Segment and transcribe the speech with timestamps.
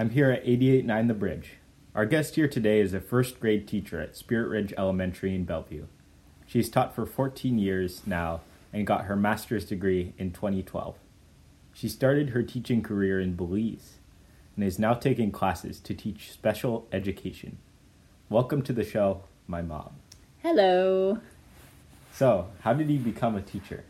[0.00, 1.54] I'm here at 889 The Bridge.
[1.92, 5.86] Our guest here today is a first grade teacher at Spirit Ridge Elementary in Bellevue.
[6.46, 8.42] She's taught for 14 years now
[8.72, 10.94] and got her master's degree in 2012.
[11.74, 13.94] She started her teaching career in Belize
[14.54, 17.58] and is now taking classes to teach special education.
[18.28, 19.96] Welcome to the show, my mom.
[20.44, 21.18] Hello.
[22.12, 23.82] So, how did you become a teacher?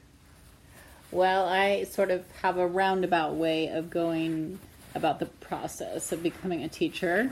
[1.11, 4.59] Well, I sort of have a roundabout way of going
[4.99, 7.31] about the process of becoming a teacher.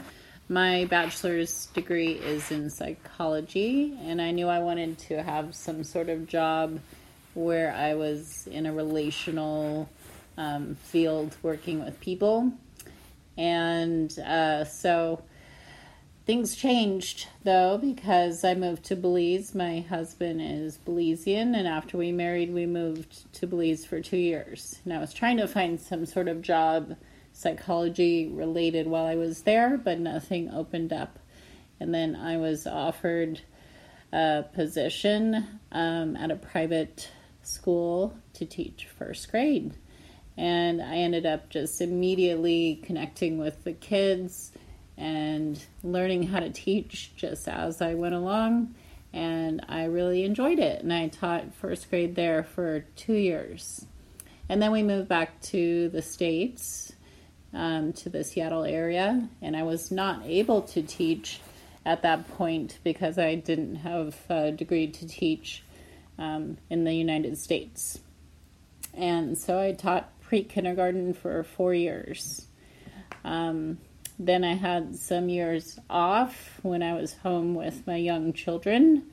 [0.48, 6.09] My bachelor's degree is in psychology, and I knew I wanted to have some sort
[6.09, 6.78] of job
[7.34, 9.88] where I was in a relational
[10.38, 12.52] um, field working with people.
[13.37, 15.23] And uh, so
[16.26, 19.54] things changed though because I moved to Belize.
[19.54, 24.80] My husband is Belizean, and after we married, we moved to Belize for two years.
[24.84, 26.96] And I was trying to find some sort of job
[27.36, 31.18] psychology related while I was there, but nothing opened up.
[31.78, 33.42] And then I was offered
[34.10, 37.10] a position um, at a private
[37.42, 39.74] school to teach first grade.
[40.38, 44.52] And I ended up just immediately connecting with the kids
[44.96, 48.74] and learning how to teach just as I went along.
[49.12, 50.82] And I really enjoyed it.
[50.82, 53.84] And I taught first grade there for two years.
[54.48, 56.92] And then we moved back to the States
[57.57, 61.40] um, to the Seattle area, and I was not able to teach
[61.87, 65.62] at that point because I didn't have a degree to teach
[66.19, 67.98] um, in the United States.
[68.93, 72.47] And so I taught pre kindergarten for four years.
[73.25, 73.78] Um,
[74.19, 79.04] then I had some years off when I was home with my young children.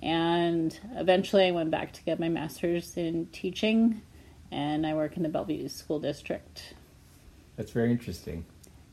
[0.00, 4.02] And eventually I went back to get my master's in teaching,
[4.50, 6.74] and I work in the Bellevue School District.
[7.58, 8.46] That's very interesting.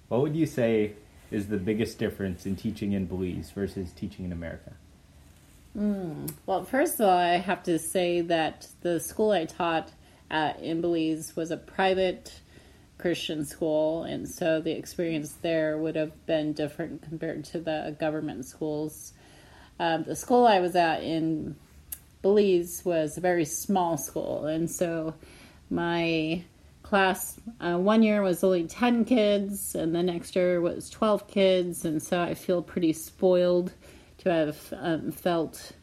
[0.08, 0.94] What would you say
[1.30, 4.74] is the biggest difference in teaching in Belize versus teaching in America?
[5.78, 6.32] Mm.
[6.48, 9.92] Well, first of all, I have to say that the school I taught
[10.32, 12.42] at in Belize was a private
[12.98, 18.46] Christian school, and so the experience there would have been different compared to the government
[18.46, 19.14] schools.
[19.80, 21.56] Um, the school I was at in
[22.24, 25.14] Belize was a very small school, and so
[25.70, 26.46] my
[26.96, 31.84] class uh, one year was only 10 kids and the next year was 12 kids
[31.84, 33.74] and so i feel pretty spoiled
[34.18, 35.74] to have um, felt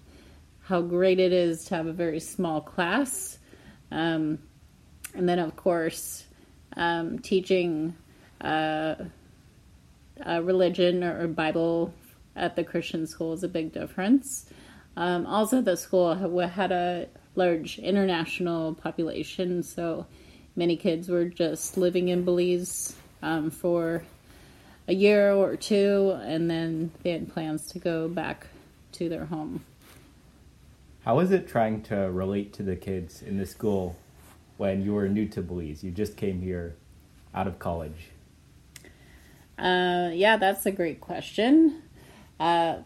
[0.63, 3.39] how great it is to have a very small class.
[3.91, 4.39] Um,
[5.15, 6.25] and then of course
[6.79, 7.95] um, teaching
[8.41, 8.95] uh,
[10.27, 11.93] religion or bible
[12.37, 14.47] at the christian school is a big difference.
[14.97, 20.07] Um, also the school had a large international population so
[20.57, 24.03] many kids were just living in Belize um, for
[24.89, 28.47] a year or two, and then they had plans to go back
[28.93, 29.65] to their home.
[31.05, 33.97] How was it trying to relate to the kids in the school
[34.57, 35.83] when you were new to Belize?
[35.83, 36.75] You just came here
[37.35, 38.11] out of college.
[39.59, 41.83] Uh, yeah, that's a great question.
[42.39, 42.79] Uh,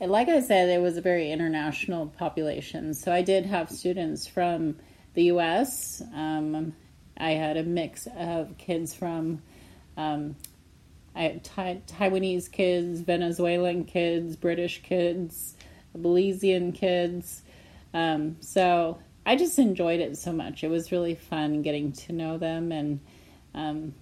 [0.00, 2.94] like I said, it was a very international population.
[2.94, 4.76] So I did have students from
[5.14, 6.02] the U.S.
[6.14, 6.74] Um,
[7.16, 9.42] I had a mix of kids from
[9.96, 10.36] um,
[11.16, 15.54] Taiwanese kids, Venezuelan kids, British kids,
[15.96, 17.42] Belizean kids.
[17.94, 20.62] Um, so I just enjoyed it so much.
[20.62, 23.00] It was really fun getting to know them, and
[23.54, 23.94] um,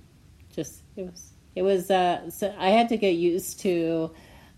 [0.55, 1.91] just it was it was.
[1.91, 4.11] Uh, so I had to get used to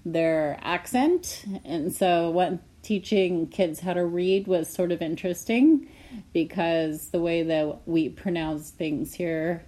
[0.05, 5.89] their accent, and so what teaching kids how to read was sort of interesting
[6.33, 9.65] because the way that we pronounce things here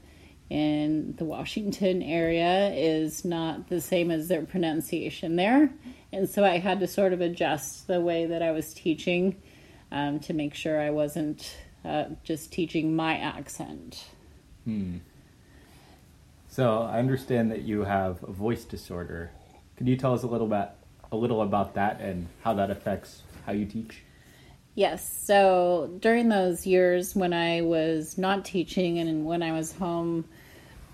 [0.50, 5.70] in the Washington area is not the same as their pronunciation there.
[6.12, 9.36] And so I had to sort of adjust the way that I was teaching
[9.92, 11.54] um, to make sure I wasn't
[11.84, 14.06] uh, just teaching my accent.
[14.64, 14.98] Hmm.
[16.48, 19.30] So I understand that you have a voice disorder.
[19.76, 20.70] Can you tell us a little bit,
[21.12, 24.02] a little about that and how that affects how you teach?
[24.78, 25.24] Yes.
[25.24, 30.24] So during those years when I was not teaching and when I was home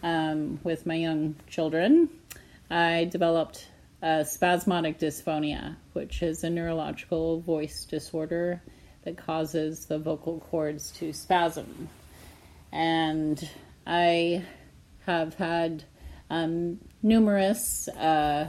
[0.03, 2.09] um, with my young children,
[2.71, 3.69] I developed
[4.25, 8.63] spasmodic dysphonia, which is a neurological voice disorder
[9.03, 11.91] that causes the vocal cords to spasm.
[12.73, 13.47] And
[13.87, 14.47] I
[15.05, 15.85] have had
[16.31, 18.49] um, numerous uh,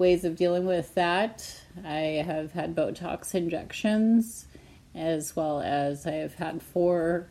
[0.00, 1.60] ways of dealing with that.
[1.84, 4.46] I have had Botox injections,
[4.94, 7.28] as well as I have had four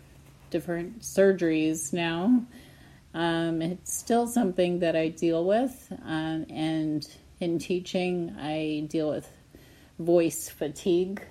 [0.51, 2.45] different surgeries now.
[3.15, 7.05] Um, it's still something that I deal with, um, and
[7.39, 9.27] in teaching, I deal with
[9.97, 11.23] voice fatigue.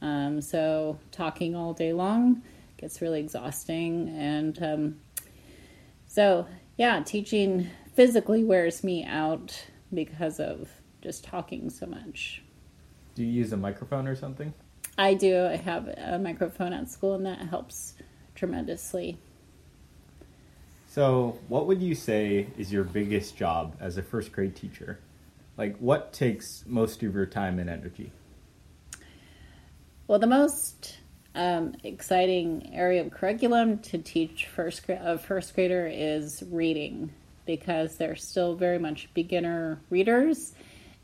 [0.00, 2.42] Um, so, talking all day long
[2.76, 4.08] gets really exhausting.
[4.16, 5.00] And um,
[6.06, 6.46] so,
[6.78, 10.68] yeah, teaching physically wears me out because of
[11.02, 12.42] just talking so much.
[13.14, 14.52] Do you use a microphone or something?
[14.98, 15.46] I do.
[15.46, 17.94] I have a microphone at school, and that helps
[18.34, 19.18] tremendously.
[20.88, 24.98] So, what would you say is your biggest job as a first grade teacher?
[25.56, 28.12] Like, what takes most of your time and energy?
[30.06, 30.98] Well, the most
[31.34, 37.12] um, exciting area of curriculum to teach first a first grader is reading
[37.50, 40.54] because they're still very much beginner readers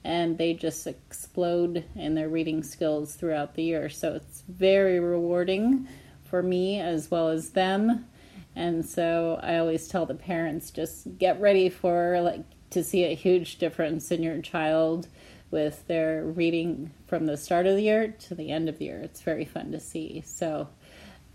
[0.05, 3.89] and they just explode in their reading skills throughout the year.
[3.89, 5.89] So it's very rewarding
[6.23, 8.07] for me as well as them.
[8.55, 13.17] And so I always tell the parents just get ready for like to see a
[13.17, 15.09] huge difference in your child
[15.51, 19.01] with their reading from the start of the year to the end of the year.
[19.01, 20.23] It's very fun to see.
[20.25, 20.69] So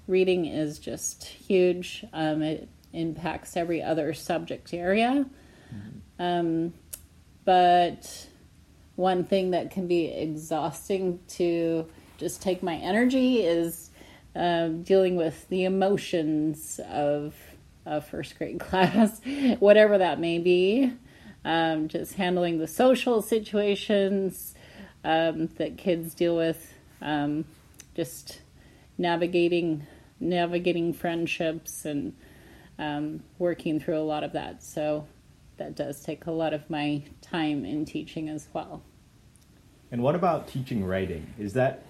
[0.07, 2.05] reading is just huge.
[2.13, 5.25] Um, it impacts every other subject area.
[5.73, 6.23] Mm-hmm.
[6.23, 6.73] Um,
[7.45, 8.27] but
[8.95, 13.89] one thing that can be exhausting to just take my energy is
[14.35, 17.35] uh, dealing with the emotions of
[17.85, 19.19] a first grade class,
[19.59, 20.93] whatever that may be.
[21.43, 24.53] Um, just handling the social situations
[25.03, 26.71] um, that kids deal with,
[27.01, 27.45] um,
[27.95, 28.41] just
[28.99, 29.87] navigating
[30.19, 32.13] navigating friendships and
[32.81, 34.63] um, working through a lot of that.
[34.63, 35.07] So
[35.57, 38.81] that does take a lot of my time in teaching as well.
[39.91, 41.33] And what about teaching writing?
[41.37, 41.83] Is that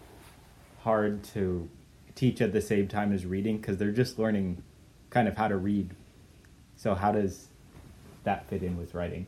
[0.83, 1.69] hard to
[2.13, 3.57] teach at the same time as reading?
[3.57, 4.61] Because they're just learning
[5.09, 5.91] kind of how to read.
[6.75, 7.47] So, how does
[8.23, 9.27] that fit in with writing?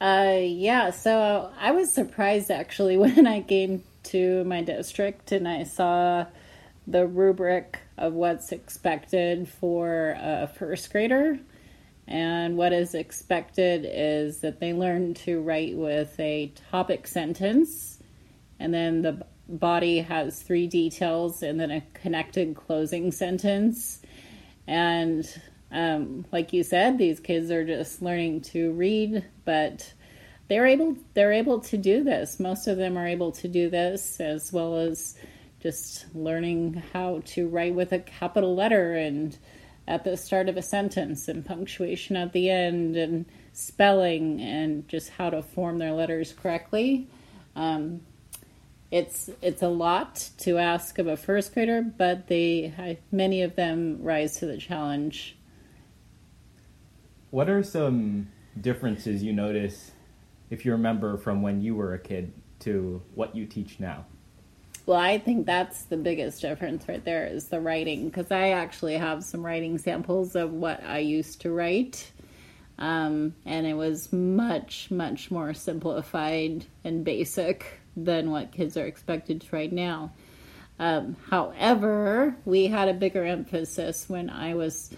[0.00, 5.64] Uh, yeah, so I was surprised actually when I came to my district and I
[5.64, 6.26] saw
[6.86, 11.38] the rubric of what's expected for a first grader.
[12.06, 17.98] And what is expected is that they learn to write with a topic sentence,
[18.58, 24.00] and then the body has three details, and then a connected closing sentence.
[24.66, 25.28] And
[25.70, 29.92] um, like you said, these kids are just learning to read, but
[30.48, 32.40] they're able they're able to do this.
[32.40, 35.14] Most of them are able to do this, as well as
[35.60, 39.36] just learning how to write with a capital letter and
[39.88, 45.08] at the start of a sentence and punctuation at the end and spelling and just
[45.08, 47.08] how to form their letters correctly.
[47.56, 48.02] Um,
[48.90, 53.98] it's it's a lot to ask of a first grader, but they many of them
[54.02, 55.36] rise to the challenge.
[57.30, 58.28] What are some
[58.58, 59.92] differences you notice
[60.50, 64.06] if you remember from when you were a kid to what you teach now?
[64.88, 68.96] Well, I think that's the biggest difference right there is the writing because I actually
[68.96, 72.10] have some writing samples of what I used to write.
[72.78, 79.42] Um, and it was much, much more simplified and basic than what kids are expected
[79.42, 80.10] to write now.
[80.78, 84.90] Um, however, we had a bigger emphasis when I was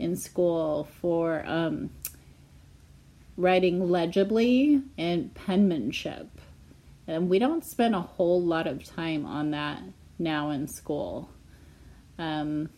[0.00, 1.90] in school for um,
[3.36, 6.28] writing legibly and penmanship.
[7.08, 9.82] And we don't spend a whole lot of time on that
[10.18, 11.30] now in school.
[12.18, 12.68] Um,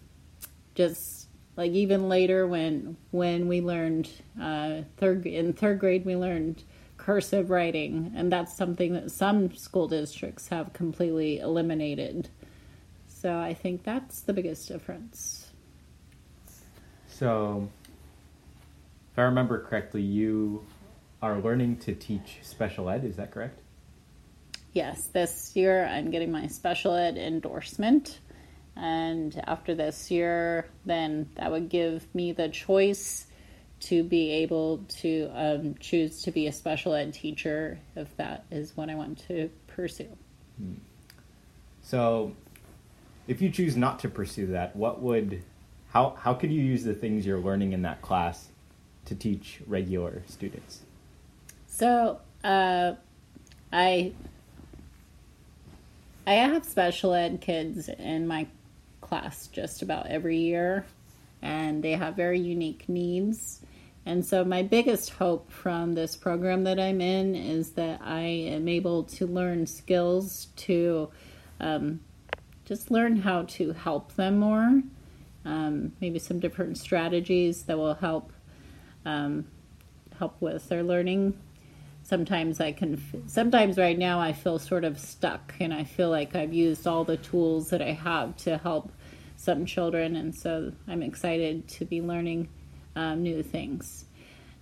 [0.75, 4.09] just like even later when when we learned
[4.41, 6.63] uh, third in third grade we learned
[6.97, 12.29] cursive writing, and that's something that some school districts have completely eliminated.
[13.09, 15.51] So I think that's the biggest difference.
[17.09, 17.69] So,
[19.13, 20.65] if I remember correctly, you
[21.21, 23.05] are learning to teach special ed.
[23.05, 23.61] Is that correct?
[24.73, 28.19] Yes, this year I'm getting my special ed endorsement.
[28.77, 33.27] And after this year, then that would give me the choice
[33.81, 38.77] to be able to um, choose to be a special ed teacher if that is
[38.77, 40.09] what I want to pursue.
[40.59, 40.75] Hmm.
[41.83, 42.35] So,
[43.27, 45.43] if you choose not to pursue that, what would
[45.89, 48.49] how how could you use the things you're learning in that class
[49.07, 50.81] to teach regular students?
[51.67, 52.95] So, uh,
[53.73, 54.13] I
[56.31, 58.47] I have special ed kids in my
[59.01, 60.87] class just about every year,
[61.43, 63.61] and they have very unique needs.
[64.07, 68.69] And so, my biggest hope from this program that I'm in is that I am
[68.69, 71.11] able to learn skills to
[71.59, 71.99] um,
[72.65, 74.85] just learn how to help them more
[75.45, 78.33] um, maybe some different strategies that will help
[79.05, 79.47] um,
[80.17, 81.37] help with their learning.
[82.11, 86.35] Sometimes I can, sometimes right now I feel sort of stuck and I feel like
[86.35, 88.91] I've used all the tools that I have to help
[89.37, 92.49] some children, and so I'm excited to be learning
[92.97, 94.07] um, new things.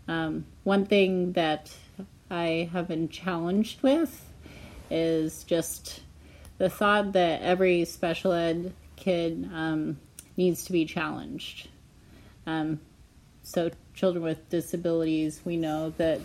[0.08, 1.74] Um, one thing that
[2.30, 4.30] I have been challenged with
[4.90, 6.02] is just
[6.58, 9.98] the thought that every special ed kid um,
[10.36, 11.70] needs to be challenged.
[12.46, 12.80] Um,
[13.42, 16.20] so, children with disabilities, we know that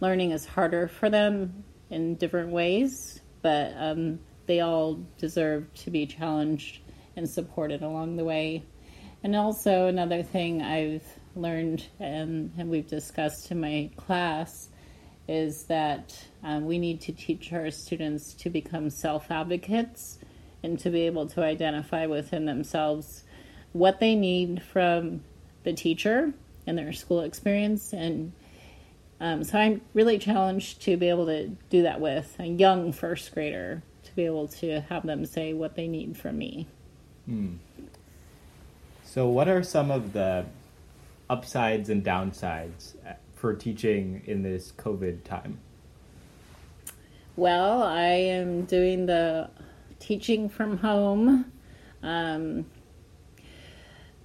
[0.00, 6.06] learning is harder for them in different ways, but um, they all deserve to be
[6.06, 6.80] challenged
[7.16, 8.62] and supported along the way.
[9.22, 14.68] And also, another thing I've learned and, and we've discussed in my class
[15.26, 20.18] is that um, we need to teach our students to become self advocates
[20.62, 23.24] and to be able to identify within themselves
[23.72, 25.22] what they need from
[25.64, 26.32] the teacher
[26.66, 27.92] and their school experience.
[27.92, 28.32] And
[29.20, 33.32] um, so I'm really challenged to be able to do that with a young first
[33.34, 36.66] grader, to be able to have them say what they need from me.
[37.26, 37.54] Hmm.
[39.04, 40.46] So, what are some of the
[41.28, 42.94] upsides and downsides
[43.34, 45.58] for teaching in this COVID time?
[47.36, 49.48] Well, I am doing the
[49.98, 51.52] teaching from home.
[52.02, 52.66] Um,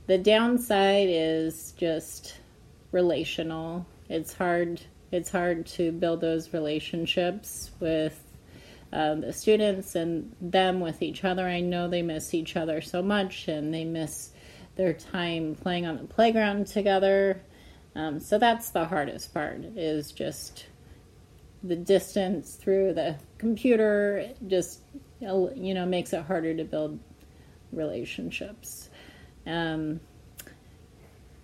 [0.08, 2.40] the downside is just
[2.92, 3.86] relational.
[4.10, 4.82] It's hard.
[5.12, 8.20] It's hard to build those relationships with
[8.92, 11.48] uh, the students and them with each other.
[11.48, 14.32] I know they miss each other so much, and they miss
[14.76, 17.42] their time playing on the playground together.
[17.96, 20.66] Um, so that's the hardest part is just
[21.64, 24.82] the distance through the computer just
[25.22, 27.00] you know makes it harder to build
[27.72, 28.90] relationships
[29.48, 30.00] um,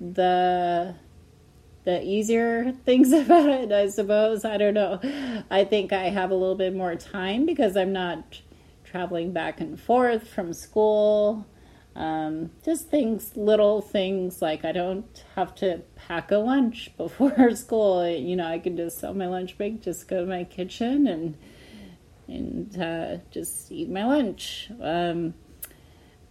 [0.01, 0.94] the
[1.89, 5.00] the easier things about it i suppose i don't know
[5.50, 8.41] i think i have a little bit more time because i'm not
[8.84, 11.46] traveling back and forth from school
[11.96, 18.08] um, just things, little things like I don't have to pack a lunch before school.
[18.08, 21.38] You know, I can just on my lunch break, just go to my kitchen and
[22.27, 24.69] and uh, just eat my lunch.
[24.81, 25.34] Um,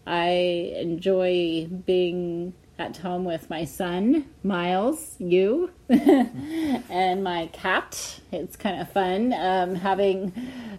[0.07, 8.21] I enjoy being at home with my son, Miles, you, and my cat.
[8.31, 10.33] It's kind of fun um, having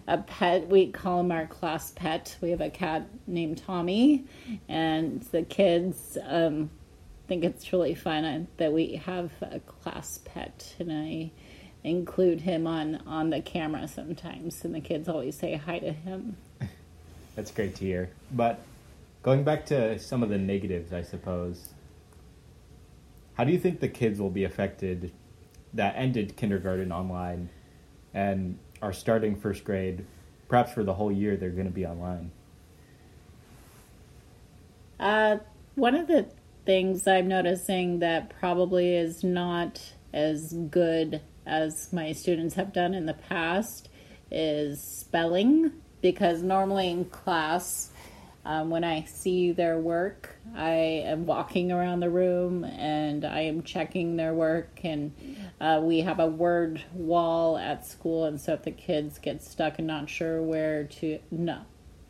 [0.08, 0.68] a pet.
[0.68, 2.36] We call him our class pet.
[2.40, 4.24] We have a cat named Tommy,
[4.68, 6.70] and the kids um,
[7.28, 11.30] think it's really fun that we have a class pet, and I
[11.84, 16.36] include him on on the camera sometimes, and the kids always say hi to him.
[17.36, 18.10] That's great to hear.
[18.32, 18.60] But
[19.22, 21.68] going back to some of the negatives, I suppose
[23.40, 25.10] how do you think the kids will be affected
[25.72, 27.48] that ended kindergarten online
[28.12, 30.04] and are starting first grade?
[30.46, 32.32] Perhaps for the whole year, they're going to be online.
[34.98, 35.38] Uh,
[35.74, 36.26] one of the
[36.66, 43.06] things I'm noticing that probably is not as good as my students have done in
[43.06, 43.88] the past
[44.30, 47.88] is spelling because normally in class
[48.44, 50.70] um, when I see their work, I
[51.04, 54.80] am walking around the room and I am checking their work.
[54.82, 55.12] And
[55.60, 59.78] uh, we have a word wall at school, and so if the kids get stuck
[59.78, 61.60] and not sure where to, no,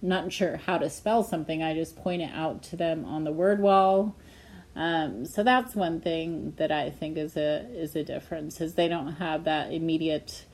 [0.01, 3.33] not sure how to spell something, I just point it out to them on the
[3.33, 4.15] word wall.
[4.77, 8.87] Um, so that's one thing that I think is a is a difference is they
[8.87, 10.45] don't have that immediate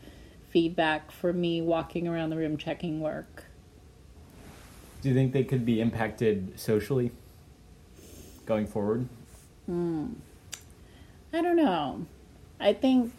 [0.48, 3.44] feedback from me walking around the room checking work.
[5.06, 7.12] Do you think they could be impacted socially
[8.44, 9.06] going forward?
[9.66, 10.14] Hmm.
[11.32, 12.06] I don't know.
[12.58, 13.12] I think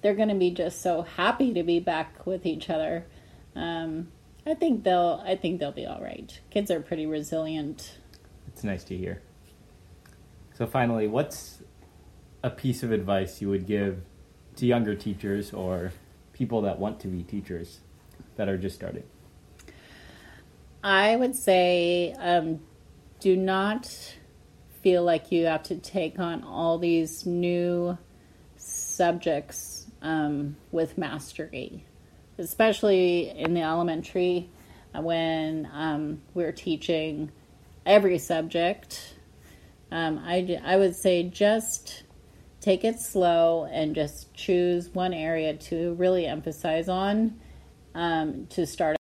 [0.00, 3.04] they're going to be just so happy to be back with each other.
[3.54, 4.08] Um,
[4.46, 5.22] I think they'll.
[5.22, 6.40] I think they'll be all right.
[6.48, 7.98] Kids are pretty resilient.
[8.48, 9.20] It's nice to hear.
[10.54, 11.58] So finally, what's
[12.42, 14.00] a piece of advice you would give
[14.54, 15.92] to younger teachers or
[16.32, 17.80] people that want to be teachers
[18.36, 19.04] that are just starting?
[20.86, 22.60] I would say um,
[23.18, 23.90] do not
[24.82, 27.98] feel like you have to take on all these new
[28.56, 31.84] subjects um, with mastery,
[32.38, 34.48] especially in the elementary
[34.94, 37.32] uh, when um, we're teaching
[37.84, 39.16] every subject.
[39.90, 42.04] Um, I, I would say just
[42.60, 47.40] take it slow and just choose one area to really emphasize on
[47.96, 48.94] um, to start